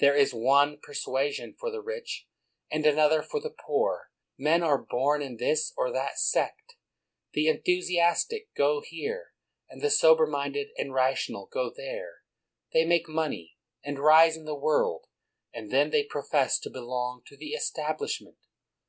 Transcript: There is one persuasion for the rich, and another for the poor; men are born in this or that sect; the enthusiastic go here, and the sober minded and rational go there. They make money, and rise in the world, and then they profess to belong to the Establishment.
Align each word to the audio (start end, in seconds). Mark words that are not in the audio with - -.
There 0.00 0.16
is 0.16 0.34
one 0.34 0.80
persuasion 0.82 1.54
for 1.56 1.70
the 1.70 1.80
rich, 1.80 2.26
and 2.68 2.84
another 2.84 3.22
for 3.22 3.38
the 3.38 3.54
poor; 3.64 4.10
men 4.36 4.60
are 4.60 4.82
born 4.82 5.22
in 5.22 5.36
this 5.36 5.72
or 5.76 5.92
that 5.92 6.18
sect; 6.18 6.74
the 7.32 7.46
enthusiastic 7.46 8.52
go 8.56 8.80
here, 8.84 9.34
and 9.70 9.80
the 9.80 9.90
sober 9.92 10.26
minded 10.26 10.70
and 10.76 10.92
rational 10.92 11.46
go 11.46 11.70
there. 11.70 12.24
They 12.72 12.84
make 12.84 13.06
money, 13.08 13.56
and 13.84 14.00
rise 14.00 14.36
in 14.36 14.46
the 14.46 14.56
world, 14.58 15.06
and 15.54 15.70
then 15.70 15.90
they 15.90 16.02
profess 16.02 16.58
to 16.58 16.70
belong 16.70 17.22
to 17.26 17.36
the 17.36 17.50
Establishment. 17.52 18.38